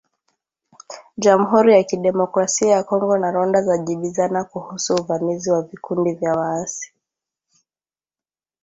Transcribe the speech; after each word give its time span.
Jamhuri 1.17 1.73
ya 1.73 1.83
Kidemokrasia 1.89 2.71
ya 2.71 2.83
Kongo 2.83 3.17
na 3.17 3.31
Rwanda 3.31 3.61
zajibizana 3.61 4.43
kuhusu 4.43 4.95
uvamizi 4.95 5.51
wa 5.51 5.61
vikundi 5.61 6.13
vya 6.13 6.33
waasi 6.33 6.93